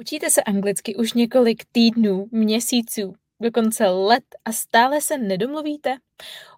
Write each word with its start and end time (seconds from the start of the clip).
Učíte 0.00 0.30
se 0.30 0.42
anglicky 0.42 0.96
už 0.96 1.12
několik 1.12 1.64
týdnů, 1.72 2.26
měsíců, 2.30 3.14
dokonce 3.42 3.88
let 3.88 4.24
a 4.44 4.52
stále 4.52 5.00
se 5.00 5.18
nedomluvíte? 5.18 5.96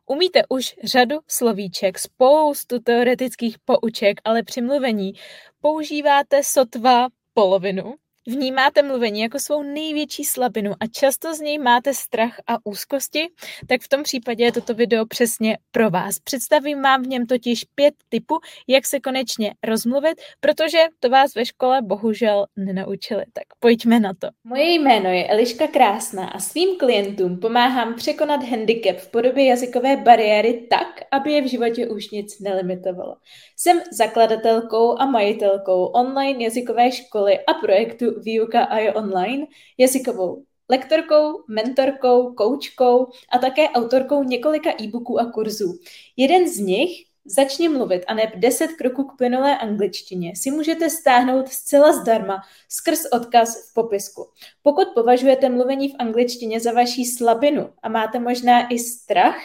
Umíte 0.06 0.42
už 0.48 0.74
řadu 0.84 1.16
slovíček, 1.28 1.98
spoustu 1.98 2.78
teoretických 2.78 3.56
pouček, 3.64 4.20
ale 4.24 4.42
při 4.42 4.60
mluvení 4.60 5.12
používáte 5.60 6.44
sotva 6.44 7.08
polovinu? 7.34 7.94
Vnímáte 8.26 8.82
mluvení 8.82 9.20
jako 9.20 9.38
svou 9.38 9.62
největší 9.62 10.24
slabinu 10.24 10.72
a 10.80 10.86
často 10.86 11.34
z 11.34 11.40
něj 11.40 11.58
máte 11.58 11.94
strach 11.94 12.40
a 12.46 12.56
úzkosti, 12.64 13.28
tak 13.68 13.80
v 13.80 13.88
tom 13.88 14.02
případě 14.02 14.44
je 14.44 14.52
toto 14.52 14.74
video 14.74 15.06
přesně 15.06 15.58
pro 15.70 15.90
vás. 15.90 16.18
Představím 16.18 16.82
vám 16.82 17.02
v 17.02 17.06
něm 17.06 17.26
totiž 17.26 17.64
pět 17.74 17.94
typů, 18.08 18.38
jak 18.68 18.86
se 18.86 19.00
konečně 19.00 19.54
rozmluvit, 19.64 20.20
protože 20.40 20.78
to 21.00 21.10
vás 21.10 21.34
ve 21.34 21.46
škole 21.46 21.82
bohužel 21.82 22.46
nenaučili. 22.56 23.24
Tak 23.32 23.44
pojďme 23.58 24.00
na 24.00 24.12
to. 24.18 24.28
Moje 24.44 24.74
jméno 24.74 25.10
je 25.10 25.28
Eliška 25.28 25.66
Krásná 25.66 26.28
a 26.28 26.38
svým 26.38 26.78
klientům 26.78 27.40
pomáhám 27.40 27.94
překonat 27.94 28.44
handicap 28.44 28.96
v 28.96 29.10
podobě 29.10 29.46
jazykové 29.46 29.96
bariéry 29.96 30.66
tak, 30.70 31.00
aby 31.10 31.32
je 31.32 31.42
v 31.42 31.50
životě 31.50 31.88
už 31.88 32.10
nic 32.10 32.40
nelimitovalo. 32.40 33.16
Jsem 33.56 33.80
zakladatelkou 33.92 34.98
a 34.98 35.06
majitelkou 35.06 35.84
online 35.84 36.44
jazykové 36.44 36.92
školy 36.92 37.38
a 37.38 37.54
projektu 37.54 38.11
Výuka 38.20 38.64
a 38.64 38.78
je 38.78 38.92
online 38.92 39.46
jazykovou 39.78 40.44
lektorkou, 40.68 41.44
mentorkou, 41.48 42.34
koučkou 42.34 43.06
a 43.32 43.38
také 43.38 43.68
autorkou 43.68 44.22
několika 44.22 44.70
e-booků 44.82 45.20
a 45.20 45.32
kurzů. 45.32 45.78
Jeden 46.16 46.48
z 46.48 46.58
nich 46.58 47.12
Začni 47.24 47.68
mluvit 47.68 48.04
a 48.06 48.14
neb 48.14 48.30
10 48.36 48.68
kroků 48.68 49.04
k 49.04 49.16
plynulé 49.16 49.58
angličtině 49.58 50.32
si 50.36 50.50
můžete 50.50 50.90
stáhnout 50.90 51.48
zcela 51.48 51.92
zdarma 51.92 52.42
skrz 52.68 53.04
odkaz 53.12 53.70
v 53.70 53.74
popisku. 53.74 54.28
Pokud 54.62 54.88
považujete 54.94 55.48
mluvení 55.48 55.88
v 55.88 55.94
angličtině 55.98 56.60
za 56.60 56.72
vaší 56.72 57.04
slabinu 57.04 57.70
a 57.82 57.88
máte 57.88 58.20
možná 58.20 58.68
i 58.68 58.78
strach 58.78 59.42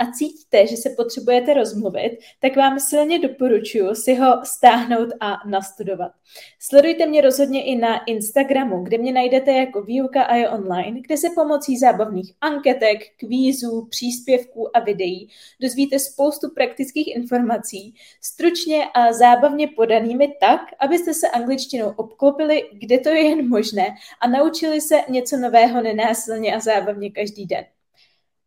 a 0.00 0.12
cítíte, 0.12 0.66
že 0.66 0.76
se 0.76 0.90
potřebujete 0.90 1.54
rozmluvit, 1.54 2.18
tak 2.40 2.56
vám 2.56 2.80
silně 2.80 3.18
doporučuji 3.18 3.94
si 3.94 4.14
ho 4.14 4.40
stáhnout 4.44 5.08
a 5.20 5.36
nastudovat. 5.48 6.12
Sledujte 6.58 7.06
mě 7.06 7.20
rozhodně 7.20 7.64
i 7.64 7.76
na 7.76 8.04
Instagramu, 8.04 8.82
kde 8.84 8.98
mě 8.98 9.12
najdete 9.12 9.52
jako 9.52 9.82
výuka 9.82 10.22
a 10.22 10.34
je 10.34 10.48
online, 10.48 11.00
kde 11.00 11.16
se 11.16 11.28
pomocí 11.34 11.78
zábavných 11.78 12.32
anketek, 12.40 12.98
kvízů, 13.16 13.86
příspěvků 13.90 14.76
a 14.76 14.80
videí 14.80 15.28
dozvíte 15.60 15.98
spoustu 15.98 16.50
praktických 16.54 17.16
informací, 17.16 17.94
stručně 18.20 18.84
a 18.94 19.12
zábavně 19.12 19.68
podanými 19.68 20.34
tak, 20.40 20.60
abyste 20.78 21.14
se 21.14 21.28
angličtinou 21.28 21.92
obklopili, 21.96 22.70
kde 22.72 22.98
to 22.98 23.08
je 23.08 23.28
jen 23.28 23.48
možné 23.48 23.86
a 24.20 24.28
naučili 24.28 24.80
se 24.80 25.00
něco 25.08 25.36
nového 25.36 25.82
nenásilně 25.82 26.54
a 26.54 26.60
zábavně 26.60 27.10
každý 27.10 27.46
den. 27.46 27.64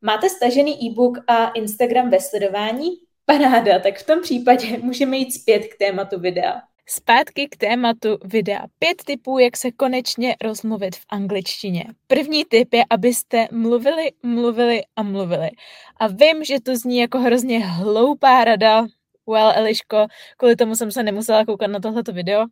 Máte 0.05 0.29
stažený 0.29 0.85
e-book 0.85 1.17
a 1.27 1.49
Instagram 1.49 2.09
ve 2.09 2.19
sledování? 2.19 2.89
Paráda, 3.25 3.79
tak 3.79 3.97
v 3.97 4.05
tom 4.05 4.21
případě 4.21 4.77
můžeme 4.81 5.17
jít 5.17 5.31
zpět 5.31 5.59
k 5.59 5.77
tématu 5.77 6.19
videa. 6.19 6.61
Zpátky 6.85 7.47
k 7.47 7.57
tématu 7.57 8.17
videa. 8.25 8.65
Pět 8.79 9.03
typů, 9.05 9.39
jak 9.39 9.57
se 9.57 9.71
konečně 9.71 10.35
rozmluvit 10.41 10.95
v 10.95 11.05
angličtině. 11.09 11.85
První 12.07 12.45
tip 12.45 12.73
je, 12.73 12.83
abyste 12.89 13.47
mluvili, 13.51 14.11
mluvili 14.23 14.81
a 14.95 15.03
mluvili. 15.03 15.49
A 15.97 16.07
vím, 16.07 16.43
že 16.43 16.61
to 16.61 16.75
zní 16.75 16.97
jako 16.97 17.19
hrozně 17.19 17.65
hloupá 17.65 18.43
rada. 18.43 18.85
Well, 19.27 19.51
Eliško, 19.55 20.07
kvůli 20.37 20.55
tomu 20.55 20.75
jsem 20.75 20.91
se 20.91 21.03
nemusela 21.03 21.45
koukat 21.45 21.71
na 21.71 21.79
tohleto 21.79 22.13
video. 22.13 22.45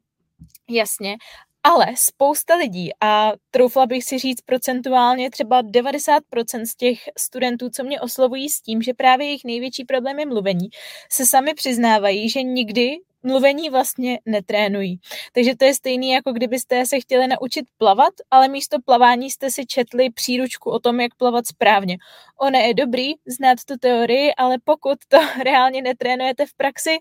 Jasně, 0.70 1.18
ale 1.64 1.86
spousta 1.96 2.56
lidí, 2.56 2.90
a 3.02 3.34
troufla 3.52 3.86
bych 3.86 4.04
si 4.04 4.20
říct 4.20 4.42
procentuálně 4.42 5.30
třeba 5.30 5.64
90% 5.64 6.20
z 6.66 6.76
těch 6.76 7.00
studentů, 7.18 7.70
co 7.70 7.84
mě 7.84 8.02
oslovují 8.02 8.50
s 8.50 8.62
tím, 8.62 8.82
že 8.82 8.94
právě 8.94 9.28
jejich 9.28 9.44
největší 9.44 9.86
problém 9.86 10.20
je 10.20 10.26
mluvení, 10.26 10.70
se 11.12 11.26
sami 11.26 11.54
přiznávají, 11.54 12.30
že 12.30 12.44
nikdy 12.44 12.98
mluvení 13.24 13.70
vlastně 13.70 14.20
netrénují. 14.26 15.00
Takže 15.34 15.56
to 15.56 15.66
je 15.66 15.74
stejný, 15.74 16.12
jako 16.12 16.32
kdybyste 16.32 16.86
se 16.86 17.00
chtěli 17.00 17.28
naučit 17.28 17.66
plavat, 17.78 18.14
ale 18.32 18.48
místo 18.48 18.78
plavání 18.86 19.32
jste 19.32 19.52
si 19.52 19.66
četli 19.66 20.10
příručku 20.10 20.70
o 20.70 20.80
tom, 20.80 21.00
jak 21.00 21.16
plavat 21.16 21.48
správně. 21.48 21.98
Ono 22.40 22.60
je 22.60 22.74
dobrý 22.74 23.14
znát 23.28 23.58
tu 23.66 23.78
teorii, 23.78 24.34
ale 24.38 24.58
pokud 24.64 24.98
to 25.08 25.18
reálně 25.44 25.82
netrénujete 25.82 26.46
v 26.46 26.54
praxi, 26.54 26.98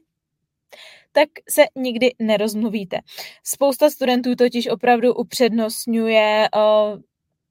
tak 1.13 1.29
se 1.51 1.65
nikdy 1.77 2.11
nerozmluvíte. 2.19 2.99
Spousta 3.45 3.91
studentů 3.91 4.35
totiž 4.35 4.69
opravdu 4.69 5.15
upřednostňuje 5.15 6.49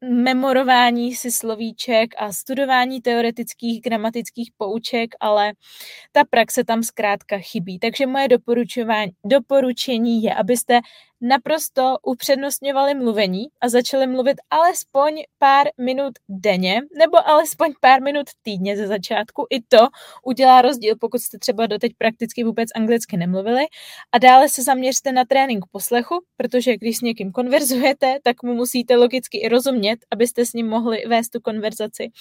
memorování 0.03 1.15
si 1.15 1.31
slovíček 1.31 2.09
a 2.17 2.31
studování 2.31 3.01
teoretických 3.01 3.81
gramatických 3.81 4.51
pouček, 4.57 5.15
ale 5.19 5.53
ta 6.11 6.23
praxe 6.29 6.63
tam 6.63 6.83
zkrátka 6.83 7.37
chybí. 7.37 7.79
Takže 7.79 8.07
moje 8.07 8.27
doporučení 9.25 10.23
je, 10.23 10.35
abyste 10.35 10.79
naprosto 11.21 11.97
upřednostňovali 12.03 12.95
mluvení 12.95 13.45
a 13.61 13.69
začali 13.69 14.07
mluvit 14.07 14.37
alespoň 14.49 15.23
pár 15.37 15.67
minut 15.77 16.13
denně 16.29 16.81
nebo 16.97 17.27
alespoň 17.27 17.73
pár 17.81 18.01
minut 18.01 18.27
týdně 18.41 18.77
ze 18.77 18.87
začátku. 18.87 19.45
I 19.49 19.61
to 19.61 19.87
udělá 20.23 20.61
rozdíl, 20.61 20.95
pokud 20.99 21.21
jste 21.21 21.39
třeba 21.39 21.67
doteď 21.67 21.91
prakticky 21.97 22.43
vůbec 22.43 22.69
anglicky 22.75 23.17
nemluvili. 23.17 23.65
A 24.11 24.17
dále 24.17 24.49
se 24.49 24.63
zaměřte 24.63 25.11
na 25.11 25.25
trénink 25.25 25.65
poslechu, 25.71 26.23
protože 26.37 26.77
když 26.77 26.97
s 26.97 27.01
někým 27.01 27.31
konverzujete, 27.31 28.17
tak 28.23 28.43
mu 28.43 28.53
musíte 28.53 28.95
logicky 28.95 29.37
i 29.37 29.49
rozumět, 29.49 29.99
abyste 30.11 30.45
s 30.45 30.53
ním 30.53 30.67
mohli 30.67 31.03
vést 31.07 31.29
tu 31.29 31.39
konverzaci. 31.39 32.11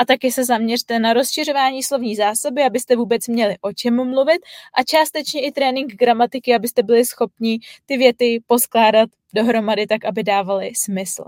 A 0.00 0.04
taky 0.04 0.32
se 0.32 0.44
zaměřte 0.44 0.98
na 0.98 1.12
rozšiřování 1.12 1.82
slovní 1.82 2.16
zásoby, 2.16 2.62
abyste 2.62 2.96
vůbec 2.96 3.28
měli 3.28 3.56
o 3.60 3.72
čem 3.72 4.10
mluvit 4.10 4.38
a 4.78 4.82
částečně 4.82 5.46
i 5.46 5.52
trénink 5.52 5.94
gramatiky, 5.94 6.54
abyste 6.54 6.82
byli 6.82 7.04
schopni 7.04 7.58
ty 7.86 7.96
věty 7.96 8.40
poskládat 8.48 9.10
dohromady 9.34 9.86
tak, 9.86 10.04
aby 10.04 10.22
dávaly 10.22 10.72
smysl. 10.74 11.24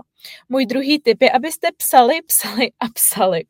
Můj 0.49 0.65
druhý 0.65 0.99
tip 0.99 1.21
je, 1.21 1.31
abyste 1.31 1.67
psali, 1.77 2.21
psali 2.27 2.71
a 2.79 2.85
psali. 2.93 3.43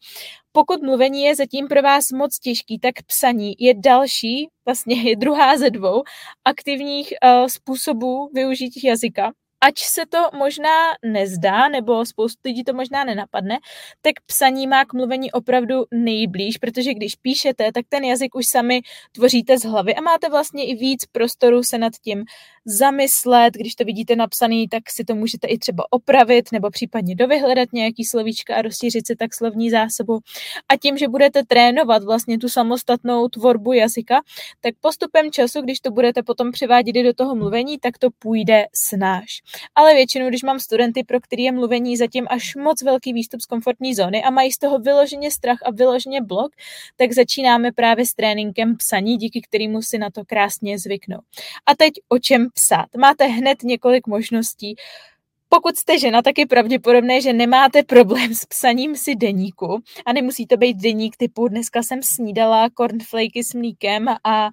Pokud 0.52 0.82
mluvení 0.82 1.22
je 1.24 1.36
zatím 1.36 1.68
pro 1.68 1.82
vás 1.82 2.12
moc 2.12 2.40
těžký, 2.40 2.80
tak 2.80 2.96
psaní 3.08 3.56
je 3.60 3.74
další, 3.74 4.50
vlastně 4.66 5.02
je 5.10 5.16
druhá 5.16 5.58
ze 5.58 5.70
dvou 5.70 6.04
aktivních 6.46 7.14
uh, 7.24 7.48
způsobů 7.48 8.30
využití 8.34 8.88
jazyka 8.88 9.32
ač 9.62 9.80
se 9.80 10.02
to 10.10 10.30
možná 10.38 10.76
nezdá, 11.06 11.70
nebo 11.70 12.06
spoustu 12.06 12.40
lidí 12.46 12.64
to 12.64 12.74
možná 12.74 13.04
nenapadne, 13.04 13.60
tak 14.02 14.14
psaní 14.26 14.68
má 14.68 14.86
k 14.86 14.94
mluvení 14.94 15.32
opravdu 15.32 15.86
nejblíž, 15.92 16.58
protože 16.58 16.94
když 16.94 17.16
píšete, 17.16 17.72
tak 17.72 17.86
ten 17.90 18.04
jazyk 18.04 18.36
už 18.36 18.46
sami 18.46 18.82
tvoříte 19.12 19.58
z 19.58 19.64
hlavy 19.64 19.96
a 19.96 20.02
máte 20.02 20.30
vlastně 20.30 20.68
i 20.68 20.76
víc 20.76 21.06
prostoru 21.12 21.64
se 21.64 21.78
nad 21.78 21.94
tím 22.04 22.24
zamyslet. 22.66 23.54
Když 23.54 23.76
to 23.76 23.84
vidíte 23.84 24.16
napsaný, 24.16 24.68
tak 24.68 24.84
si 24.90 25.04
to 25.04 25.16
můžete 25.16 25.48
i 25.48 25.58
třeba 25.58 25.84
opravit 25.90 26.52
nebo 26.52 26.70
případně 26.70 27.16
dovyhledat 27.16 27.70
nějaký 27.74 28.06
slovíčka 28.06 28.56
a 28.56 28.62
rozšířit 28.62 29.08
si 29.08 29.16
tak 29.16 29.34
slovní 29.34 29.70
zásobu. 29.70 30.20
A 30.70 30.78
tím, 30.78 30.98
že 30.98 31.08
budete 31.08 31.44
trénovat 31.48 32.04
vlastně 32.04 32.38
tu 32.38 32.50
samostatnou 32.50 33.28
tvorbu 33.28 33.74
jazyka, 33.74 34.22
tak 34.62 34.74
postupem 34.82 35.32
času, 35.32 35.62
když 35.62 35.80
to 35.80 35.92
budete 35.92 36.24
potom 36.24 36.52
přivádět 36.52 36.96
do 36.96 37.14
toho 37.14 37.36
mluvení, 37.36 37.80
tak 37.80 37.98
to 37.98 38.08
půjde 38.20 38.66
snáš 38.74 39.42
ale 39.76 39.94
většinou, 39.94 40.30
když 40.30 40.44
mám 40.44 40.60
studenty, 40.60 41.04
pro 41.04 41.20
který 41.20 41.44
je 41.44 41.52
mluvení 41.52 41.98
zatím 41.98 42.28
až 42.30 42.56
moc 42.56 42.82
velký 42.82 43.14
výstup 43.14 43.42
z 43.42 43.46
komfortní 43.46 43.96
zóny 43.96 44.24
a 44.24 44.30
mají 44.30 44.52
z 44.52 44.58
toho 44.58 44.80
vyloženě 44.80 45.32
strach 45.32 45.58
a 45.66 45.72
vyloženě 45.72 46.22
blok, 46.22 46.52
tak 46.96 47.12
začínáme 47.12 47.72
právě 47.72 48.06
s 48.06 48.14
tréninkem 48.14 48.78
psaní, 48.78 49.18
díky 49.18 49.42
kterému 49.42 49.82
si 49.82 49.98
na 49.98 50.10
to 50.10 50.26
krásně 50.26 50.80
zvyknou. 50.80 51.20
A 51.66 51.76
teď 51.76 51.94
o 52.10 52.20
čem 52.20 52.48
psát? 52.54 52.86
Máte 52.98 53.26
hned 53.26 53.64
několik 53.64 54.08
možností. 54.08 54.76
Pokud 55.54 55.78
jste 55.78 56.00
žena, 56.00 56.22
tak 56.22 56.38
je 56.38 56.48
pravděpodobné, 56.48 57.22
že 57.22 57.34
nemáte 57.34 57.84
problém 57.84 58.36
s 58.36 58.46
psaním 58.46 58.96
si 58.96 59.16
deníku 59.16 59.80
a 60.06 60.14
nemusí 60.14 60.48
to 60.48 60.58
být 60.58 60.78
deník 60.78 61.18
typu 61.18 61.48
dneska 61.48 61.84
jsem 61.84 62.04
snídala 62.04 62.70
cornflakey 62.70 63.44
s 63.44 63.54
mlíkem 63.54 64.10
a, 64.10 64.16
a 64.24 64.50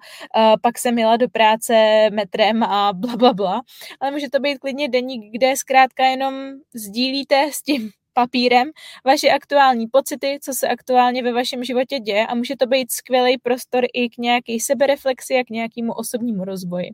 pak 0.61 0.77
jsem 0.77 0.99
jela 0.99 1.17
do 1.17 1.29
práce 1.29 1.73
metrem 2.13 2.63
a 2.63 2.93
bla, 2.93 3.17
bla, 3.17 3.33
bla. 3.33 3.61
Ale 3.99 4.11
může 4.11 4.29
to 4.29 4.39
být 4.39 4.57
klidně 4.57 4.89
deník, 4.89 5.31
kde 5.31 5.57
zkrátka 5.57 6.05
jenom 6.05 6.33
sdílíte 6.75 7.49
s 7.53 7.61
tím 7.61 7.91
papírem 8.19 8.71
vaše 9.05 9.29
aktuální 9.29 9.87
pocity, 9.87 10.39
co 10.41 10.53
se 10.53 10.67
aktuálně 10.67 11.23
ve 11.23 11.33
vašem 11.33 11.63
životě 11.63 11.99
děje 11.99 12.27
a 12.27 12.35
může 12.35 12.55
to 12.55 12.65
být 12.67 12.91
skvělý 12.91 13.37
prostor 13.37 13.83
i 13.93 14.09
k 14.09 14.17
nějaké 14.17 14.57
sebereflexi 14.61 15.35
a 15.35 15.43
k 15.43 15.49
nějakému 15.49 15.93
osobnímu 15.93 16.45
rozvoji. 16.45 16.89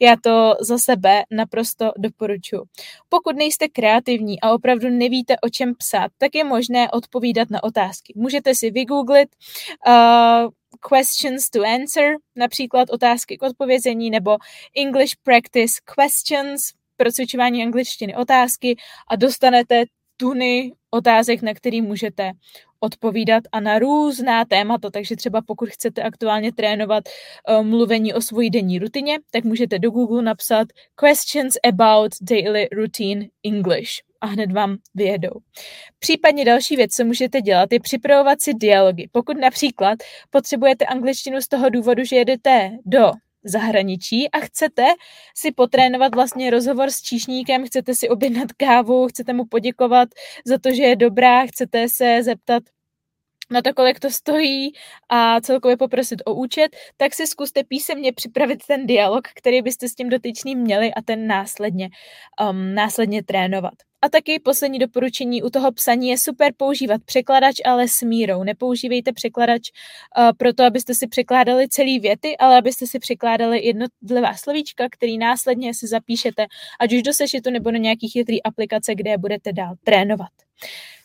Já 0.00 0.16
to 0.22 0.54
za 0.60 0.78
sebe 0.78 1.22
naprosto 1.30 1.92
doporučuji. 1.98 2.62
Pokud 3.08 3.36
nejste 3.36 3.68
kreativní 3.68 4.40
a 4.40 4.52
opravdu 4.52 4.88
nevíte, 4.88 5.36
o 5.42 5.48
čem 5.48 5.74
psát, 5.74 6.10
tak 6.18 6.34
je 6.34 6.44
možné 6.44 6.90
odpovídat 6.90 7.50
na 7.50 7.64
otázky. 7.64 8.12
Můžete 8.16 8.54
si 8.54 8.70
vygooglit 8.70 9.28
uh, 9.86 10.50
questions 10.88 11.50
to 11.50 11.62
answer, 11.62 12.16
například 12.36 12.90
otázky 12.90 13.36
k 13.36 13.42
odpovězení, 13.42 14.10
nebo 14.10 14.36
English 14.76 15.12
practice 15.22 15.74
questions, 15.94 16.60
pro 16.98 17.12
cvičování 17.12 17.62
angličtiny 17.62 18.16
otázky 18.16 18.76
a 19.10 19.16
dostanete 19.16 19.84
tuny 20.20 20.72
otázek, 20.90 21.42
na 21.42 21.54
který 21.54 21.82
můžete 21.82 22.32
odpovídat 22.80 23.44
a 23.52 23.60
na 23.60 23.78
různá 23.78 24.44
témata, 24.44 24.90
takže 24.90 25.16
třeba 25.16 25.42
pokud 25.46 25.68
chcete 25.68 26.02
aktuálně 26.02 26.52
trénovat 26.52 27.04
uh, 27.08 27.66
mluvení 27.66 28.14
o 28.14 28.20
svojí 28.20 28.50
denní 28.50 28.78
rutině, 28.78 29.18
tak 29.30 29.44
můžete 29.44 29.78
do 29.78 29.90
Google 29.90 30.22
napsat 30.22 30.68
questions 30.94 31.54
about 31.68 32.12
daily 32.22 32.68
routine 32.72 33.26
English 33.44 33.90
a 34.20 34.26
hned 34.26 34.52
vám 34.52 34.76
vyjedou. 34.94 35.32
Případně 35.98 36.44
další 36.44 36.76
věc, 36.76 36.92
co 36.92 37.04
můžete 37.04 37.40
dělat, 37.40 37.72
je 37.72 37.80
připravovat 37.80 38.42
si 38.42 38.54
dialogy. 38.54 39.08
Pokud 39.12 39.36
například 39.40 39.98
potřebujete 40.30 40.84
angličtinu 40.84 41.40
z 41.40 41.48
toho 41.48 41.70
důvodu, 41.70 42.04
že 42.04 42.16
jedete 42.16 42.70
do 42.86 43.12
zahraničí 43.44 44.30
a 44.30 44.40
chcete 44.40 44.84
si 45.36 45.52
potrénovat 45.52 46.14
vlastně 46.14 46.50
rozhovor 46.50 46.90
s 46.90 47.02
číšníkem, 47.02 47.66
chcete 47.66 47.94
si 47.94 48.08
objednat 48.08 48.52
kávu, 48.52 49.08
chcete 49.08 49.32
mu 49.32 49.44
poděkovat 49.44 50.08
za 50.46 50.58
to, 50.58 50.74
že 50.74 50.82
je 50.82 50.96
dobrá, 50.96 51.46
chcete 51.46 51.88
se 51.88 52.22
zeptat 52.22 52.62
na 53.50 53.62
to, 53.62 53.74
kolik 53.74 54.00
to 54.00 54.10
stojí 54.10 54.72
a 55.08 55.40
celkově 55.40 55.76
poprosit 55.76 56.22
o 56.26 56.34
účet, 56.34 56.76
tak 56.96 57.14
si 57.14 57.26
zkuste 57.26 57.64
písemně 57.64 58.12
připravit 58.12 58.66
ten 58.66 58.86
dialog, 58.86 59.28
který 59.34 59.62
byste 59.62 59.88
s 59.88 59.94
tím 59.94 60.08
dotyčným 60.08 60.58
měli 60.58 60.94
a 60.94 61.02
ten 61.02 61.26
následně, 61.26 61.88
um, 62.50 62.74
následně 62.74 63.24
trénovat. 63.24 63.87
A 64.02 64.08
taky 64.08 64.38
poslední 64.38 64.78
doporučení 64.78 65.42
u 65.42 65.50
toho 65.50 65.72
psaní 65.72 66.08
je 66.08 66.18
super 66.18 66.52
používat 66.56 67.00
překladač, 67.04 67.56
ale 67.64 67.88
s 67.88 68.02
mírou. 68.02 68.42
Nepoužívejte 68.42 69.12
překladač 69.12 69.62
uh, 70.18 70.30
proto, 70.36 70.64
abyste 70.64 70.94
si 70.94 71.06
překládali 71.08 71.68
celý 71.68 71.98
věty, 71.98 72.36
ale 72.36 72.58
abyste 72.58 72.86
si 72.86 72.98
překládali 72.98 73.66
jednotlivá 73.66 74.34
slovíčka, 74.34 74.88
který 74.90 75.18
následně 75.18 75.74
si 75.74 75.86
zapíšete, 75.86 76.46
ať 76.80 76.92
už 76.92 77.02
do 77.02 77.12
sešitu 77.12 77.50
nebo 77.50 77.70
do 77.70 77.76
nějakých 77.76 78.12
chytrý 78.12 78.42
aplikace, 78.42 78.94
kde 78.94 79.10
je 79.10 79.18
budete 79.18 79.52
dál 79.52 79.74
trénovat. 79.84 80.30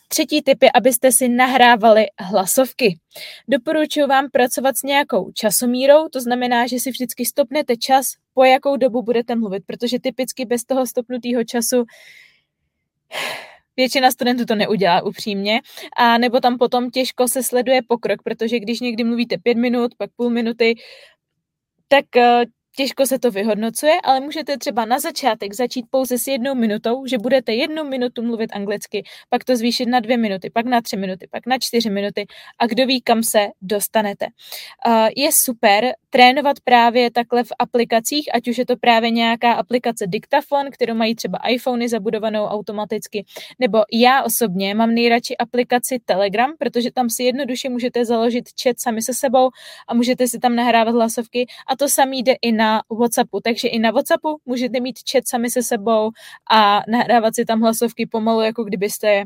Třetí 0.08 0.42
tip 0.42 0.64
je, 0.64 0.70
abyste 0.76 1.12
si 1.12 1.30
nahrávali 1.30 2.06
hlasovky. 2.20 3.00
Doporučuji 3.48 4.08
vám 4.08 4.30
pracovat 4.32 4.78
s 4.78 4.84
nějakou 4.84 5.32
časomírou, 5.32 6.08
to 6.10 6.22
znamená, 6.22 6.68
že 6.68 6.80
si 6.80 6.92
vždycky 6.92 7.26
stopnete 7.26 7.78
čas, 7.78 8.06
po 8.34 8.44
jakou 8.44 8.78
dobu 8.78 9.02
budete 9.02 9.36
mluvit, 9.36 9.64
protože 9.66 10.00
typicky 10.00 10.46
bez 10.46 10.64
toho 10.64 10.88
stopnutého 10.88 11.44
času 11.44 11.84
Většina 13.78 14.12
studentů 14.12 14.46
to 14.46 14.56
neudělá 14.56 15.02
upřímně, 15.02 15.60
a 15.98 16.18
nebo 16.18 16.40
tam 16.40 16.58
potom 16.58 16.92
těžko 16.92 17.28
se 17.28 17.44
sleduje 17.44 17.82
pokrok, 17.88 18.24
protože 18.24 18.60
když 18.60 18.80
někdy 18.80 19.04
mluvíte 19.04 19.38
pět 19.38 19.58
minut, 19.58 19.92
pak 19.98 20.10
půl 20.16 20.30
minuty, 20.30 20.76
tak 21.88 22.16
eh, 22.16 22.44
Těžko 22.76 23.06
se 23.06 23.20
to 23.20 23.32
vyhodnocuje, 23.32 23.94
ale 24.04 24.20
můžete 24.20 24.58
třeba 24.58 24.86
na 24.86 25.00
začátek 25.00 25.54
začít 25.54 25.86
pouze 25.90 26.18
s 26.18 26.28
jednou 26.28 26.56
minutou, 26.56 27.06
že 27.06 27.18
budete 27.18 27.54
jednu 27.54 27.84
minutu 27.84 28.22
mluvit 28.22 28.50
anglicky, 28.54 29.04
pak 29.30 29.44
to 29.44 29.56
zvýšit 29.56 29.86
na 29.86 30.00
dvě 30.00 30.18
minuty, 30.18 30.50
pak 30.50 30.66
na 30.66 30.82
tři 30.82 30.98
minuty, 30.98 31.28
pak 31.32 31.46
na 31.46 31.58
čtyři 31.60 31.90
minuty 31.90 32.26
a 32.60 32.68
kdo 32.68 32.86
ví, 32.86 33.02
kam 33.02 33.24
se 33.24 33.48
dostanete. 33.62 34.26
Je 35.18 35.30
super 35.44 35.94
trénovat 36.10 36.60
právě 36.64 37.12
takhle 37.12 37.44
v 37.44 37.52
aplikacích, 37.60 38.36
ať 38.36 38.48
už 38.48 38.58
je 38.58 38.66
to 38.66 38.76
právě 38.78 39.10
nějaká 39.10 39.54
aplikace 39.54 40.08
Diktafon, 40.08 40.72
kterou 40.72 40.94
mají 40.96 41.16
třeba 41.16 41.38
iPhony 41.48 41.90
zabudovanou 41.90 42.44
automaticky, 42.44 43.26
nebo 43.60 43.84
já 43.94 44.24
osobně 44.24 44.76
mám 44.76 44.94
nejradši 44.94 45.38
aplikaci 45.38 46.00
Telegram, 46.06 46.54
protože 46.60 46.92
tam 46.92 47.10
si 47.10 47.24
jednoduše 47.24 47.70
můžete 47.70 48.06
založit 48.06 48.46
chat 48.64 48.80
sami 48.80 49.02
se 49.02 49.14
sebou 49.14 49.50
a 49.88 49.94
můžete 49.94 50.28
si 50.28 50.40
tam 50.40 50.56
nahrávat 50.56 50.96
hlasovky 50.96 51.46
a 51.68 51.76
to 51.76 51.90
samý 51.90 52.24
jde 52.24 52.36
i 52.42 52.52
na 52.52 52.63
WhatsAppu, 53.00 53.40
takže 53.44 53.68
i 53.68 53.80
na 53.80 53.92
WhatsAppu 53.92 54.38
můžete 54.46 54.80
mít 54.80 55.00
chat 55.12 55.28
sami 55.28 55.50
se 55.50 55.64
sebou 55.64 56.12
a 56.52 56.82
nahrávat 56.88 57.36
si 57.36 57.46
tam 57.46 57.62
hlasovky 57.62 58.06
pomalu, 58.06 58.42
jako 58.42 58.64
kdybyste 58.64 59.08
je 59.08 59.26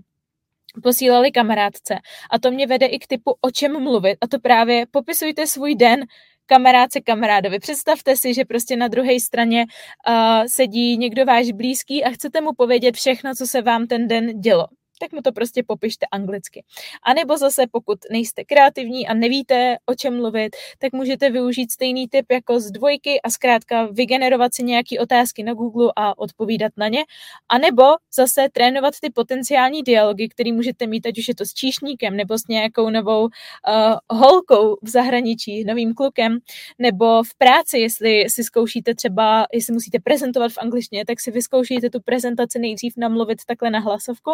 posílali 0.84 1.31
kamarádce. 1.31 1.95
A 2.31 2.39
to 2.39 2.51
mě 2.51 2.68
vede 2.68 2.86
i 2.86 3.00
k 3.00 3.07
typu, 3.07 3.36
o 3.42 3.51
čem 3.51 3.84
mluvit. 3.84 4.18
A 4.22 4.28
to 4.28 4.39
právě 4.39 4.86
popisujte 4.92 5.48
svůj 5.48 5.75
den 5.75 6.06
kamarádce 6.45 7.01
kamarádovi. 7.01 7.60
Představte 7.60 8.16
si, 8.16 8.34
že 8.34 8.45
prostě 8.45 8.75
na 8.75 8.88
druhé 8.88 9.19
straně 9.19 9.66
uh, 10.07 10.45
sedí 10.48 10.98
někdo 10.98 11.25
váš 11.25 11.51
blízký 11.51 12.04
a 12.04 12.10
chcete 12.10 12.42
mu 12.42 12.54
povědět 12.57 12.95
všechno, 12.95 13.36
co 13.36 13.48
se 13.48 13.62
vám 13.62 13.88
ten 13.88 14.07
den 14.07 14.42
dělo 14.42 14.68
tak 14.99 15.11
mu 15.11 15.21
to 15.21 15.31
prostě 15.31 15.63
popište 15.67 16.05
anglicky. 16.11 16.63
A 17.03 17.13
nebo 17.13 17.38
zase, 17.38 17.63
pokud 17.71 17.99
nejste 18.11 18.44
kreativní 18.44 19.07
a 19.07 19.13
nevíte, 19.13 19.77
o 19.85 19.95
čem 19.95 20.17
mluvit, 20.17 20.55
tak 20.79 20.94
můžete 20.94 21.29
využít 21.29 21.71
stejný 21.71 22.07
typ 22.07 22.25
jako 22.31 22.59
z 22.59 22.71
dvojky 22.71 23.21
a 23.21 23.29
zkrátka 23.29 23.85
vygenerovat 23.85 24.53
si 24.53 24.63
nějaké 24.63 24.99
otázky 24.99 25.44
na 25.44 25.53
Google 25.53 25.91
a 25.95 26.17
odpovídat 26.17 26.71
na 26.77 26.88
ně. 26.88 27.03
A 27.49 27.57
nebo 27.57 27.83
zase 28.13 28.47
trénovat 28.51 28.94
ty 29.01 29.09
potenciální 29.09 29.83
dialogy, 29.83 30.29
které 30.29 30.53
můžete 30.53 30.88
mít, 30.88 31.05
ať 31.05 31.17
už 31.17 31.27
je 31.27 31.35
to 31.35 31.45
s 31.45 31.53
číšníkem, 31.53 32.17
nebo 32.17 32.38
s 32.38 32.47
nějakou 32.47 32.89
novou 32.89 33.23
uh, 33.23 34.19
holkou 34.19 34.77
v 34.83 34.89
zahraničí, 34.89 35.63
novým 35.63 35.93
klukem, 35.93 36.38
nebo 36.79 37.23
v 37.23 37.35
práci, 37.38 37.79
jestli 37.79 38.29
si 38.29 38.43
zkoušíte 38.43 38.95
třeba, 38.95 39.45
jestli 39.53 39.73
musíte 39.73 40.00
prezentovat 40.00 40.51
v 40.51 40.57
angličtině, 40.57 41.05
tak 41.05 41.19
si 41.19 41.31
vyzkoušíte 41.31 41.89
tu 41.89 42.01
prezentaci 42.01 42.59
nejdřív 42.59 42.93
namluvit 42.97 43.39
takhle 43.45 43.69
na 43.69 43.79
hlasovku 43.79 44.31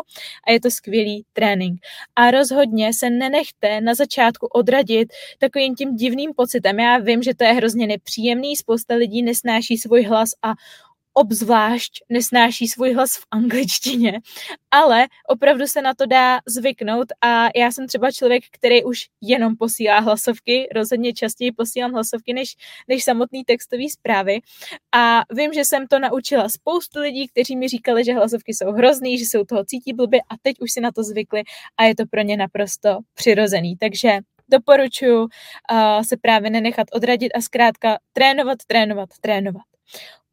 a 0.48 0.51
je 0.54 0.60
to 0.60 0.72
skvělý 0.72 1.26
trénink. 1.34 1.82
A 2.16 2.32
rozhodně 2.32 2.94
se 2.94 3.10
nenechte 3.10 3.82
na 3.82 3.94
začátku 3.96 4.48
odradit 4.48 5.14
takovým 5.40 5.76
tím 5.76 5.96
divným 5.96 6.32
pocitem. 6.36 6.80
Já 6.80 6.98
vím, 6.98 7.24
že 7.24 7.36
to 7.36 7.44
je 7.44 7.54
hrozně 7.54 7.88
nepříjemný, 7.88 8.56
spousta 8.56 8.96
lidí 8.96 9.24
nesnáší 9.24 9.78
svůj 9.78 10.04
hlas 10.04 10.30
a 10.42 10.54
obzvlášť 11.13 12.04
nesnáší 12.10 12.68
svůj 12.68 12.94
hlas 12.94 13.15
v 13.15 13.25
angličtině, 13.31 14.19
ale 14.71 15.07
opravdu 15.27 15.68
se 15.68 15.81
na 15.81 15.94
to 15.94 16.06
dá 16.06 16.39
zvyknout 16.48 17.07
a 17.21 17.50
já 17.56 17.71
jsem 17.71 17.88
třeba 17.88 18.12
člověk, 18.12 18.44
který 18.51 18.83
už 18.83 19.06
jenom 19.21 19.56
posílá 19.56 20.00
hlasovky, 20.00 20.69
rozhodně 20.75 21.13
častěji 21.13 21.51
posílám 21.51 21.92
hlasovky 21.92 22.33
než, 22.33 22.56
než 22.88 23.04
samotný 23.04 23.44
textový 23.44 23.89
zprávy 23.89 24.39
a 24.92 25.21
vím, 25.33 25.54
že 25.54 25.65
jsem 25.65 25.88
to 25.88 26.00
naučila 26.00 26.50
spoustu 26.50 27.00
lidí, 27.00 27.27
kteří 27.27 27.56
mi 27.56 27.68
říkali, 27.68 28.06
že 28.06 28.13
hlasovky 28.13 28.54
jsou 28.54 28.71
hrozný, 28.71 29.18
že 29.18 29.25
jsou 29.25 29.44
toho 29.44 29.66
cítí 29.66 29.94
blbě 29.94 30.19
a 30.21 30.36
teď 30.42 30.56
už 30.59 30.71
si 30.71 30.81
na 30.81 30.92
to 30.92 31.04
zvykli 31.04 31.44
a 31.77 31.83
je 31.83 31.95
to 31.95 32.04
pro 32.06 32.21
ně 32.21 32.38
naprosto 32.38 33.00
přirozený, 33.13 33.77
takže 33.77 34.18
doporučuji 34.50 35.19
uh, 35.21 35.27
se 36.01 36.18
právě 36.18 36.50
nenechat 36.50 36.88
odradit 36.94 37.31
a 37.36 37.42
zkrátka 37.42 37.98
trénovat, 38.13 38.57
trénovat, 38.68 39.09
trénovat. 39.21 39.63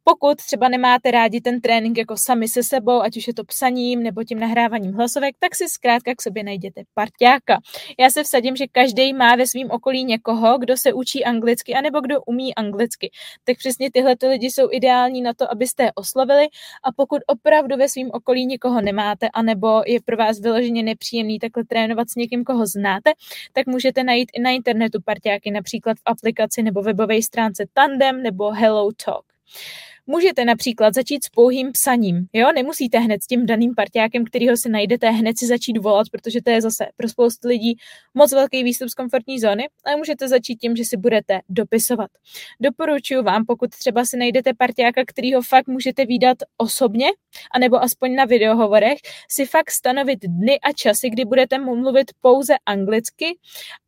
Pokud 0.03 0.37
třeba 0.37 0.69
nemáte 0.69 1.11
rádi 1.11 1.41
ten 1.41 1.61
trénink 1.61 1.97
jako 1.97 2.17
sami 2.17 2.47
se 2.47 2.63
sebou, 2.63 3.01
ať 3.01 3.17
už 3.17 3.27
je 3.27 3.33
to 3.33 3.43
psaním 3.43 4.03
nebo 4.03 4.23
tím 4.23 4.39
nahráváním 4.39 4.93
hlasovek, 4.93 5.35
tak 5.39 5.55
si 5.55 5.69
zkrátka 5.69 6.15
k 6.15 6.21
sobě 6.21 6.43
najděte 6.43 6.83
parťáka. 6.93 7.59
Já 7.99 8.09
se 8.09 8.23
vsadím, 8.23 8.55
že 8.55 8.65
každý 8.71 9.13
má 9.13 9.35
ve 9.35 9.47
svém 9.47 9.71
okolí 9.71 10.03
někoho, 10.03 10.57
kdo 10.57 10.77
se 10.77 10.93
učí 10.93 11.25
anglicky, 11.25 11.73
anebo 11.73 12.01
kdo 12.01 12.21
umí 12.21 12.55
anglicky. 12.55 13.11
Tak 13.43 13.57
přesně 13.57 13.91
tyhle 13.91 14.15
lidi 14.29 14.51
jsou 14.51 14.67
ideální 14.71 15.21
na 15.21 15.33
to, 15.33 15.51
abyste 15.51 15.83
je 15.83 15.91
oslovili 15.95 16.47
a 16.83 16.91
pokud 16.95 17.21
opravdu 17.27 17.77
ve 17.77 17.89
svém 17.89 18.09
okolí 18.13 18.45
někoho 18.45 18.81
nemáte, 18.81 19.29
anebo 19.33 19.81
je 19.87 19.99
pro 20.05 20.17
vás 20.17 20.39
vyloženě 20.39 20.83
nepříjemný 20.83 21.39
takhle 21.39 21.63
trénovat 21.65 22.09
s 22.09 22.15
někým, 22.15 22.43
koho 22.43 22.65
znáte, 22.65 23.11
tak 23.53 23.67
můžete 23.67 24.03
najít 24.03 24.31
i 24.33 24.41
na 24.41 24.49
internetu 24.49 24.99
parťáky, 25.05 25.51
například 25.51 25.97
v 25.97 26.01
aplikaci 26.05 26.63
nebo 26.63 26.81
webové 26.81 27.21
stránce 27.21 27.65
Tandem 27.73 28.23
nebo 28.23 28.51
Hello 28.51 28.89
Talk. 29.05 29.25
Můžete 30.11 30.45
například 30.45 30.93
začít 30.93 31.23
s 31.23 31.29
pouhým 31.29 31.71
psaním, 31.71 32.27
jo, 32.33 32.51
nemusíte 32.55 32.99
hned 32.99 33.23
s 33.23 33.27
tím 33.27 33.45
daným 33.45 33.75
partiákem, 33.75 34.25
kterýho 34.25 34.57
si 34.57 34.69
najdete, 34.69 35.09
hned 35.09 35.37
si 35.37 35.47
začít 35.47 35.77
volat, 35.77 36.07
protože 36.11 36.41
to 36.41 36.49
je 36.49 36.61
zase 36.61 36.85
pro 36.97 37.09
spoustu 37.09 37.47
lidí 37.47 37.77
moc 38.13 38.31
velký 38.31 38.63
výstup 38.63 38.89
z 38.89 38.93
komfortní 38.93 39.39
zóny, 39.39 39.69
ale 39.85 39.95
můžete 39.95 40.27
začít 40.27 40.55
tím, 40.55 40.75
že 40.75 40.85
si 40.85 40.97
budete 40.97 41.39
dopisovat. 41.49 42.09
Doporučuji 42.59 43.23
vám, 43.23 43.45
pokud 43.45 43.69
třeba 43.69 44.05
si 44.05 44.17
najdete 44.17 44.53
partiáka, 44.53 45.01
kterýho 45.07 45.41
fakt 45.41 45.67
můžete 45.67 46.05
výdat 46.05 46.37
osobně, 46.57 47.07
anebo 47.51 47.83
aspoň 47.83 48.15
na 48.15 48.25
videohovorech, 48.25 48.97
si 49.29 49.45
fakt 49.45 49.71
stanovit 49.71 50.19
dny 50.23 50.59
a 50.59 50.71
časy, 50.71 51.09
kdy 51.09 51.25
budete 51.25 51.59
mluvit 51.59 52.11
pouze 52.21 52.53
anglicky 52.65 53.37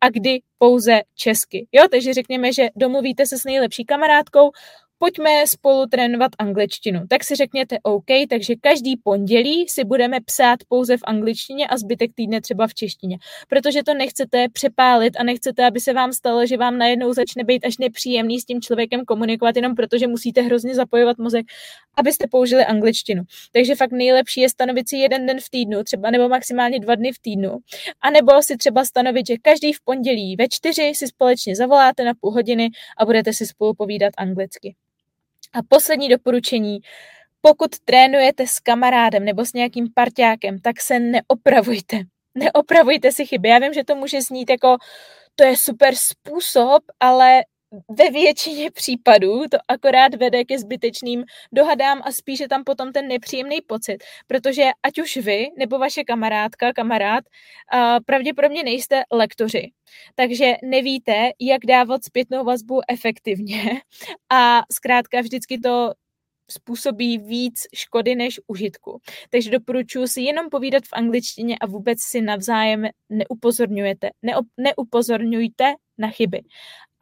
a 0.02 0.10
kdy 0.10 0.40
pouze 0.58 1.02
česky. 1.16 1.68
Jo, 1.72 1.84
takže 1.92 2.14
řekněme, 2.14 2.54
že 2.54 2.68
domluvíte 2.76 3.26
se 3.26 3.38
s 3.40 3.44
nejlepší 3.44 3.86
kamarádkou, 3.86 4.52
pojďme 4.98 5.48
spolu 5.48 5.86
trénovat 5.86 6.32
angličtinu. 6.40 7.02
Tak 7.10 7.24
si 7.24 7.36
řekněte 7.36 7.78
OK, 7.84 8.06
takže 8.30 8.56
každý 8.62 8.98
pondělí 8.98 9.66
si 9.70 9.84
budeme 9.84 10.18
psát 10.26 10.60
pouze 10.68 10.98
v 10.98 11.04
angličtině 11.04 11.68
a 11.68 11.78
zbytek 11.78 12.12
týdne 12.16 12.42
třeba 12.42 12.68
v 12.68 12.74
češtině. 12.74 13.18
Protože 13.48 13.84
to 13.84 13.94
nechcete 13.94 14.50
přepálit 14.54 15.14
a 15.20 15.24
nechcete, 15.24 15.66
aby 15.66 15.80
se 15.80 15.94
vám 15.94 16.14
stalo, 16.14 16.46
že 16.46 16.58
vám 16.58 16.78
najednou 16.78 17.14
začne 17.14 17.44
být 17.44 17.66
až 17.66 17.78
nepříjemný 17.78 18.40
s 18.40 18.46
tím 18.46 18.62
člověkem 18.62 19.06
komunikovat 19.06 19.56
jenom 19.56 19.76
protože 19.76 20.08
musíte 20.08 20.42
hrozně 20.42 20.76
zapojovat 20.76 21.18
mozek, 21.18 21.46
abyste 21.96 22.28
použili 22.32 22.66
angličtinu. 22.66 23.24
Takže 23.52 23.76
fakt 23.76 23.92
nejlepší 23.92 24.42
je 24.42 24.50
stanovit 24.50 24.90
si 24.90 24.98
jeden 24.98 25.26
den 25.26 25.40
v 25.40 25.50
týdnu, 25.50 25.84
třeba 25.84 26.12
nebo 26.12 26.30
maximálně 26.30 26.80
dva 26.80 26.96
dny 26.96 27.12
v 27.12 27.20
týdnu. 27.20 27.58
A 28.02 28.10
nebo 28.10 28.42
si 28.42 28.58
třeba 28.58 28.86
stanovit, 28.86 29.28
že 29.28 29.38
každý 29.42 29.74
v 29.74 29.82
pondělí 29.84 30.36
ve 30.36 30.48
čtyři 30.50 30.92
si 30.96 31.08
společně 31.08 31.56
zavoláte 31.56 32.04
na 32.04 32.14
půl 32.22 32.32
hodiny 32.32 32.70
a 32.98 33.06
budete 33.06 33.34
si 33.34 33.46
spolu 33.46 33.74
povídat 33.74 34.14
anglicky. 34.18 34.76
A 35.54 35.60
poslední 35.70 36.10
doporučení, 36.10 36.80
Pokud 37.46 37.80
trénujete 37.86 38.48
s 38.48 38.60
kamarádem 38.60 39.26
nebo 39.26 39.46
s 39.46 39.54
nějakým 39.54 39.88
parťákem, 39.94 40.60
tak 40.60 40.82
se 40.82 41.00
neopravujte. 41.00 42.00
Neopravujte 42.36 43.12
si 43.12 43.26
chyby. 43.26 43.50
Já 43.50 43.60
vím, 43.60 43.74
že 43.74 43.84
to 43.84 43.96
může 43.96 44.22
znít 44.22 44.50
jako 44.50 44.78
to 45.36 45.44
je 45.44 45.58
super 45.58 45.94
způsob, 45.96 46.84
ale 47.00 47.44
ve 47.90 48.10
většině 48.10 48.72
případů 48.72 49.42
to 49.52 49.58
akorát 49.68 50.16
vede 50.16 50.46
ke 50.46 50.60
zbytečným 50.60 51.24
dohadám 51.52 52.02
a 52.06 52.12
spíše 52.12 52.48
tam 52.48 52.64
potom 52.64 52.92
ten 52.92 53.08
nepříjemný 53.08 53.62
pocit, 53.62 53.98
protože 54.28 54.64
ať 54.84 55.00
už 55.00 55.18
vy 55.18 55.48
nebo 55.58 55.80
vaše 55.80 56.04
kamarádka, 56.04 56.74
kamarád, 56.74 57.24
pravděpodobně 58.06 58.64
nejste 58.64 59.04
lektoři, 59.12 59.72
takže 60.16 60.54
nevíte, 60.64 61.30
jak 61.40 61.66
dávat 61.66 62.04
zpětnou 62.04 62.44
vazbu 62.44 62.82
efektivně 62.90 63.82
a 64.30 64.62
zkrátka 64.72 65.22
vždycky 65.22 65.60
to 65.60 65.94
způsobí 66.52 67.18
víc 67.18 67.62
škody 67.76 68.16
než 68.16 68.40
užitku. 68.48 69.02
Takže 69.30 69.52
doporučuji 69.52 70.08
si 70.08 70.22
jenom 70.22 70.50
povídat 70.50 70.84
v 70.84 70.94
angličtině 70.94 71.58
a 71.62 71.66
vůbec 71.66 72.02
si 72.02 72.22
navzájem 72.22 72.88
neupozorňujete, 73.10 74.10
neop, 74.22 74.46
neupozorňujte 74.58 75.74
na 75.98 76.08
chyby. 76.10 76.42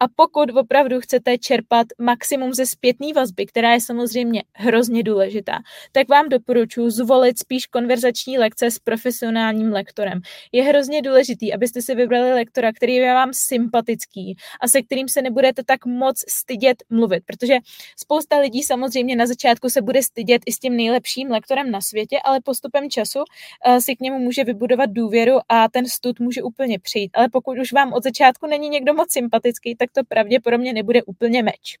A 0.02 0.08
pokud 0.16 0.50
opravdu 0.50 1.00
chcete 1.00 1.38
čerpat 1.38 1.86
maximum 1.98 2.54
ze 2.54 2.66
zpětné 2.66 3.06
vazby, 3.16 3.46
která 3.46 3.72
je 3.72 3.80
samozřejmě 3.80 4.42
hrozně 4.54 5.02
důležitá, 5.02 5.58
tak 5.92 6.08
vám 6.08 6.28
doporučuji 6.28 6.90
zvolit 6.90 7.38
spíš 7.38 7.66
konverzační 7.66 8.38
lekce 8.38 8.70
s 8.70 8.78
profesionálním 8.78 9.72
lektorem. 9.72 10.20
Je 10.52 10.62
hrozně 10.62 11.02
důležitý, 11.02 11.54
abyste 11.54 11.82
si 11.82 11.94
vybrali 11.94 12.32
lektora, 12.32 12.72
který 12.72 12.94
je 12.94 13.14
vám 13.14 13.30
sympatický 13.32 14.36
a 14.60 14.68
se 14.68 14.82
kterým 14.82 15.08
se 15.08 15.22
nebudete 15.22 15.62
tak 15.66 15.86
moc 15.86 16.16
stydět 16.28 16.76
mluvit, 16.90 17.22
protože 17.26 17.54
spousta 17.96 18.38
lidí 18.38 18.62
samozřejmě 18.62 19.16
na 19.16 19.26
začátku 19.26 19.68
se 19.68 19.82
bude 19.82 20.02
stydět 20.02 20.42
i 20.46 20.52
s 20.52 20.58
tím 20.58 20.76
nejlepším 20.76 21.30
lektorem 21.30 21.70
na 21.70 21.80
světě, 21.80 22.18
ale 22.24 22.40
postupem 22.44 22.90
času 22.90 23.18
uh, 23.18 23.76
si 23.78 23.96
k 23.96 24.00
němu 24.00 24.18
může 24.18 24.44
vybudovat 24.44 24.90
důvěru 24.90 25.38
a 25.48 25.68
ten 25.68 25.86
stud 25.86 26.20
může 26.20 26.42
úplně 26.42 26.78
přijít. 26.78 27.10
Ale 27.14 27.28
pokud 27.28 27.58
už 27.58 27.72
vám 27.72 27.92
od 27.92 28.02
začátku 28.02 28.46
není 28.46 28.68
někdo 28.68 28.94
moc 28.94 29.12
sympatický, 29.12 29.76
tak 29.76 29.91
to 29.92 30.00
pravděpodobně 30.08 30.72
nebude 30.72 31.02
úplně 31.02 31.42
meč. 31.42 31.78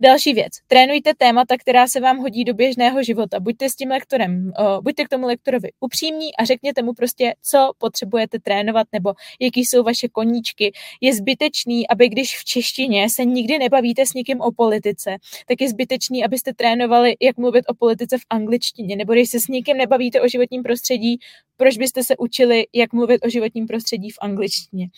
Další 0.00 0.32
věc. 0.32 0.52
Trénujte 0.66 1.12
témata, 1.18 1.56
která 1.58 1.86
se 1.86 2.00
vám 2.00 2.18
hodí 2.18 2.44
do 2.44 2.54
běžného 2.54 3.02
života. 3.02 3.40
Buďte 3.40 3.70
s 3.70 3.74
tím 3.74 3.90
lektorem, 3.90 4.52
buďte 4.80 5.04
k 5.04 5.08
tomu 5.08 5.26
lektorovi 5.26 5.68
upřímní 5.80 6.36
a 6.36 6.44
řekněte 6.44 6.82
mu 6.82 6.92
prostě, 6.94 7.34
co 7.42 7.70
potřebujete 7.78 8.38
trénovat 8.38 8.86
nebo 8.92 9.12
jaký 9.40 9.64
jsou 9.64 9.82
vaše 9.82 10.08
koníčky. 10.08 10.72
Je 11.00 11.14
zbytečný, 11.14 11.88
aby 11.88 12.08
když 12.08 12.38
v 12.38 12.44
češtině 12.44 13.10
se 13.10 13.24
nikdy 13.24 13.58
nebavíte 13.58 14.06
s 14.06 14.14
někým 14.14 14.40
o 14.40 14.52
politice, 14.52 15.16
tak 15.46 15.60
je 15.60 15.68
zbytečný, 15.68 16.24
abyste 16.24 16.54
trénovali, 16.54 17.16
jak 17.20 17.36
mluvit 17.36 17.64
o 17.68 17.74
politice 17.74 18.18
v 18.18 18.22
angličtině, 18.30 18.96
nebo 18.96 19.12
když 19.12 19.30
se 19.30 19.40
s 19.40 19.48
někým 19.48 19.76
nebavíte 19.76 20.20
o 20.20 20.28
životním 20.28 20.62
prostředí, 20.62 21.18
proč 21.56 21.78
byste 21.78 22.04
se 22.04 22.16
učili, 22.16 22.66
jak 22.72 22.92
mluvit 22.92 23.26
o 23.26 23.28
životním 23.28 23.66
prostředí 23.66 24.10
v 24.10 24.18
angličtině 24.20 24.88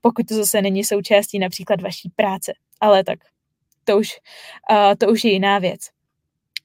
pokud 0.00 0.26
to 0.26 0.34
zase 0.34 0.62
není 0.62 0.84
součástí 0.84 1.38
například 1.38 1.80
vaší 1.80 2.10
práce. 2.16 2.52
Ale 2.80 3.04
tak 3.04 3.18
to 3.84 3.98
už, 3.98 4.08
uh, 4.70 4.94
to 4.98 5.08
už 5.08 5.24
je 5.24 5.32
jiná 5.32 5.58
věc. 5.58 5.80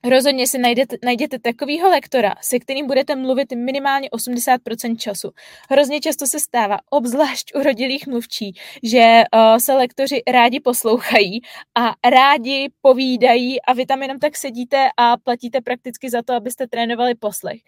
Rozhodně 0.10 0.48
si 0.48 0.58
najdete, 0.58 0.98
najděte 1.04 1.40
takovýho 1.40 1.90
lektora, 1.90 2.36
se 2.42 2.60
kterým 2.60 2.88
budete 2.88 3.16
mluvit 3.16 3.52
minimálně 3.52 4.10
80% 4.10 4.98
času. 4.98 5.32
Hrozně 5.70 6.02
často 6.02 6.28
se 6.28 6.40
stává, 6.40 6.80
obzvlášť 6.90 7.56
u 7.56 7.64
rodilých 7.64 8.08
mluvčí, 8.08 8.54
že 8.84 9.24
uh, 9.36 9.58
se 9.58 9.74
lektoři 9.74 10.24
rádi 10.32 10.60
poslouchají 10.60 11.42
a 11.76 12.10
rádi 12.10 12.70
povídají 12.82 13.62
a 13.62 13.74
vy 13.74 13.86
tam 13.86 14.02
jenom 14.02 14.20
tak 14.20 14.38
sedíte 14.38 14.90
a 14.98 15.18
platíte 15.18 15.62
prakticky 15.62 16.10
za 16.10 16.22
to, 16.22 16.34
abyste 16.34 16.68
trénovali 16.68 17.16
poslech. 17.16 17.62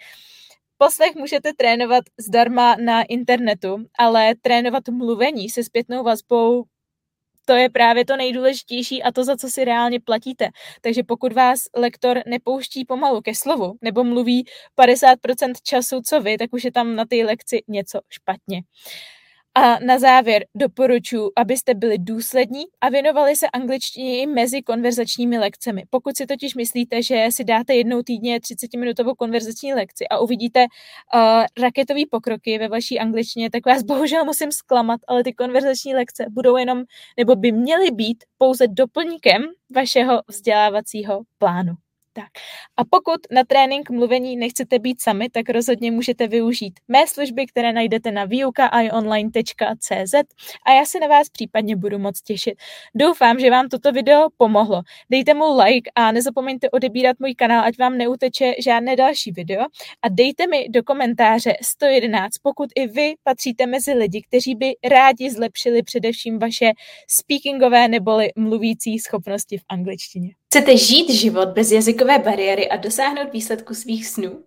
Poslech 0.77 1.15
můžete 1.15 1.53
trénovat 1.53 2.03
zdarma 2.19 2.75
na 2.75 3.03
internetu, 3.03 3.77
ale 3.99 4.35
trénovat 4.41 4.89
mluvení 4.89 5.49
se 5.49 5.63
zpětnou 5.63 6.03
vazbou 6.03 6.65
to 7.49 7.53
je 7.53 7.69
právě 7.69 8.05
to 8.05 8.17
nejdůležitější 8.17 9.03
a 9.03 9.11
to, 9.11 9.23
za 9.23 9.37
co 9.37 9.49
si 9.49 9.65
reálně 9.65 9.99
platíte. 9.99 10.49
Takže 10.81 11.03
pokud 11.03 11.33
vás 11.33 11.59
lektor 11.75 12.21
nepouští 12.27 12.85
pomalu 12.85 13.21
ke 13.21 13.35
slovu 13.35 13.73
nebo 13.81 14.03
mluví 14.03 14.45
50% 14.77 15.53
času, 15.63 16.01
co 16.01 16.21
vy, 16.21 16.37
tak 16.37 16.53
už 16.53 16.63
je 16.63 16.71
tam 16.71 16.95
na 16.95 17.05
té 17.05 17.15
lekci 17.15 17.63
něco 17.67 17.99
špatně. 18.09 18.61
A 19.57 19.79
na 19.79 19.99
závěr 19.99 20.45
doporučuji, 20.55 21.31
abyste 21.35 21.73
byli 21.73 21.97
důslední 21.97 22.63
a 22.81 22.89
věnovali 22.89 23.35
se 23.35 23.47
angličtině 23.49 24.21
i 24.21 24.25
mezi 24.25 24.61
konverzačními 24.61 25.39
lekcemi. 25.39 25.83
Pokud 25.89 26.17
si 26.17 26.25
totiž 26.25 26.55
myslíte, 26.55 27.03
že 27.03 27.25
si 27.29 27.43
dáte 27.43 27.75
jednou 27.75 28.01
týdně 28.01 28.39
30-minutovou 28.39 29.15
konverzační 29.15 29.73
lekci 29.73 30.07
a 30.07 30.19
uvidíte 30.19 30.59
uh, 30.59 31.45
raketový 31.61 32.05
pokroky 32.05 32.57
ve 32.57 32.67
vaší 32.67 32.99
angličtině, 32.99 33.49
tak 33.49 33.65
vás 33.65 33.83
bohužel 33.83 34.25
musím 34.25 34.51
zklamat, 34.51 35.01
ale 35.07 35.23
ty 35.23 35.33
konverzační 35.33 35.95
lekce 35.95 36.25
budou 36.29 36.57
jenom, 36.57 36.83
nebo 37.17 37.35
by 37.35 37.51
měly 37.51 37.91
být 37.91 38.23
pouze 38.37 38.67
doplňkem 38.67 39.41
vašeho 39.75 40.21
vzdělávacího 40.27 41.21
plánu. 41.37 41.86
Tak. 42.17 42.29
A 42.77 42.81
pokud 42.89 43.19
na 43.31 43.43
trénink 43.43 43.89
mluvení 43.89 44.37
nechcete 44.37 44.79
být 44.79 45.01
sami, 45.01 45.29
tak 45.29 45.49
rozhodně 45.49 45.91
můžete 45.91 46.27
využít 46.27 46.79
mé 46.87 47.07
služby, 47.07 47.45
které 47.45 47.73
najdete 47.73 48.11
na 48.11 48.25
výukaionline.cz 48.25 50.13
a 50.65 50.71
já 50.71 50.85
se 50.85 50.99
na 50.99 51.07
vás 51.07 51.29
případně 51.29 51.75
budu 51.75 51.99
moc 51.99 52.21
těšit. 52.21 52.53
Doufám, 52.95 53.39
že 53.39 53.51
vám 53.51 53.69
toto 53.69 53.91
video 53.91 54.27
pomohlo. 54.37 54.81
Dejte 55.09 55.33
mu 55.33 55.57
like 55.57 55.91
a 55.95 56.11
nezapomeňte 56.11 56.69
odebírat 56.69 57.19
můj 57.19 57.35
kanál, 57.35 57.65
ať 57.65 57.77
vám 57.79 57.97
neuteče 57.97 58.53
žádné 58.63 58.95
další 58.95 59.31
video 59.31 59.61
a 60.01 60.09
dejte 60.09 60.47
mi 60.47 60.69
do 60.69 60.83
komentáře 60.83 61.53
111, 61.61 62.37
pokud 62.43 62.69
i 62.75 62.87
vy 62.87 63.13
patříte 63.23 63.65
mezi 63.65 63.93
lidi, 63.93 64.21
kteří 64.21 64.55
by 64.55 64.73
rádi 64.89 65.31
zlepšili 65.31 65.83
především 65.83 66.39
vaše 66.39 66.71
speakingové 67.07 67.87
neboli 67.87 68.29
mluvící 68.35 68.99
schopnosti 68.99 69.57
v 69.57 69.63
angličtině. 69.69 70.29
Chcete 70.49 70.77
žít 70.77 71.09
život 71.09 71.49
bez 71.49 71.71
jazykové 71.71 72.19
bariéry 72.19 72.69
a 72.69 72.77
dosáhnout 72.77 73.33
výsledku 73.33 73.73
svých 73.73 74.07
snů? 74.07 74.46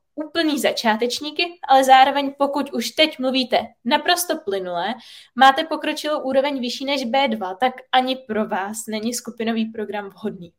úplný 0.25 0.59
začátečníky, 0.59 1.43
ale 1.67 1.83
zároveň 1.83 2.33
pokud 2.37 2.73
už 2.73 2.89
teď 2.89 3.19
mluvíte 3.19 3.57
naprosto 3.85 4.37
plynule, 4.45 4.93
máte 5.35 5.63
pokročilou 5.63 6.19
úroveň 6.19 6.59
vyšší 6.61 6.85
než 6.85 7.05
B2, 7.05 7.57
tak 7.59 7.73
ani 7.91 8.15
pro 8.15 8.47
vás 8.47 8.77
není 8.87 9.13
skupinový 9.13 9.65
program 9.65 10.09
vhodný. 10.09 10.53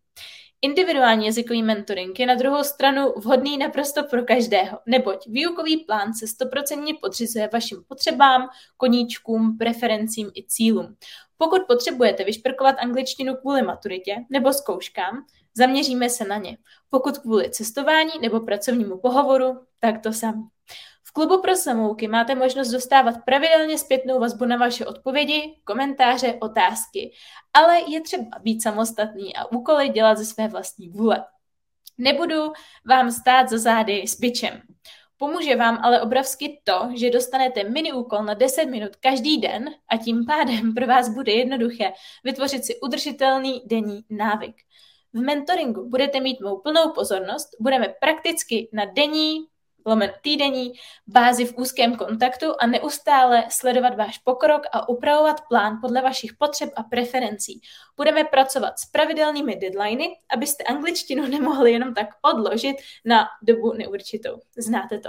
Individuální 0.64 1.26
jazykový 1.26 1.62
mentoring 1.62 2.20
je 2.20 2.26
na 2.26 2.34
druhou 2.34 2.64
stranu 2.64 3.12
vhodný 3.16 3.58
naprosto 3.58 4.04
pro 4.04 4.24
každého, 4.24 4.78
neboť 4.86 5.26
výukový 5.26 5.76
plán 5.76 6.14
se 6.14 6.26
stoprocentně 6.26 6.94
podřizuje 7.02 7.50
vašim 7.52 7.84
potřebám, 7.88 8.48
koníčkům, 8.76 9.58
preferencím 9.58 10.30
i 10.34 10.46
cílům. 10.46 10.96
Pokud 11.36 11.62
potřebujete 11.68 12.24
vyšprkovat 12.24 12.76
angličtinu 12.78 13.34
kvůli 13.34 13.62
maturitě 13.62 14.16
nebo 14.30 14.52
zkouškám, 14.52 15.24
Zaměříme 15.56 16.10
se 16.10 16.24
na 16.24 16.36
ně. 16.36 16.58
Pokud 16.90 17.18
kvůli 17.18 17.50
cestování 17.50 18.12
nebo 18.20 18.40
pracovnímu 18.40 18.98
pohovoru, 18.98 19.60
tak 19.80 20.02
to 20.02 20.12
sami. 20.12 20.42
V 21.12 21.14
klubu 21.14 21.40
pro 21.40 21.56
samouky 21.56 22.08
máte 22.08 22.34
možnost 22.34 22.70
dostávat 22.70 23.14
pravidelně 23.24 23.78
zpětnou 23.78 24.20
vazbu 24.20 24.44
na 24.44 24.56
vaše 24.56 24.86
odpovědi, 24.86 25.60
komentáře, 25.64 26.38
otázky, 26.40 27.12
ale 27.52 27.80
je 27.88 28.00
třeba 28.00 28.38
být 28.42 28.62
samostatný 28.62 29.36
a 29.36 29.52
úkoly 29.52 29.88
dělat 29.88 30.18
ze 30.18 30.24
své 30.24 30.48
vlastní 30.48 30.88
vůle. 30.88 31.24
Nebudu 31.98 32.52
vám 32.86 33.10
stát 33.10 33.48
za 33.48 33.58
zády 33.58 34.02
s 34.06 34.20
bičem. 34.20 34.62
Pomůže 35.16 35.56
vám 35.56 35.78
ale 35.82 36.00
obrovsky 36.00 36.60
to, 36.64 36.88
že 36.94 37.10
dostanete 37.10 37.64
mini 37.64 37.92
úkol 37.92 38.22
na 38.22 38.34
10 38.34 38.64
minut 38.64 38.96
každý 38.96 39.38
den 39.38 39.70
a 39.88 39.96
tím 39.96 40.24
pádem 40.26 40.74
pro 40.74 40.86
vás 40.86 41.08
bude 41.08 41.32
jednoduché 41.32 41.92
vytvořit 42.24 42.64
si 42.64 42.80
udržitelný 42.80 43.62
denní 43.66 44.04
návyk. 44.10 44.56
V 45.12 45.20
mentoringu 45.20 45.88
budete 45.88 46.20
mít 46.20 46.40
mou 46.40 46.58
plnou 46.58 46.92
pozornost, 46.94 47.48
budeme 47.60 47.94
prakticky 48.00 48.68
na 48.72 48.84
denní, 48.84 49.51
lomen 49.86 50.12
týdenní 50.22 50.72
bázi 51.06 51.44
v 51.44 51.58
úzkém 51.58 51.96
kontaktu 51.96 52.46
a 52.60 52.66
neustále 52.66 53.44
sledovat 53.50 53.96
váš 53.96 54.18
pokrok 54.18 54.62
a 54.72 54.88
upravovat 54.88 55.40
plán 55.48 55.78
podle 55.80 56.02
vašich 56.02 56.34
potřeb 56.34 56.70
a 56.76 56.82
preferencí. 56.82 57.60
Budeme 57.96 58.24
pracovat 58.24 58.78
s 58.78 58.86
pravidelnými 58.86 59.56
deadliny, 59.56 60.08
abyste 60.34 60.64
angličtinu 60.64 61.26
nemohli 61.28 61.72
jenom 61.72 61.94
tak 61.94 62.08
odložit 62.22 62.76
na 63.04 63.24
dobu 63.42 63.72
neurčitou. 63.72 64.40
Znáte 64.56 64.98
to 64.98 65.08